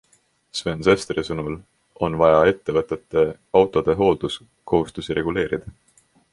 [0.59, 1.57] Sven Sesteri sõnul
[2.07, 3.27] on vaja ettevõtete
[3.61, 5.75] autode hoolduskohustusi reguleerida.